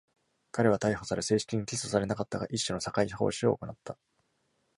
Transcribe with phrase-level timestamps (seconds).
[0.51, 3.99] 彼は逮捕され、正式に起訴されなかったが、一種の社会奉仕を行った。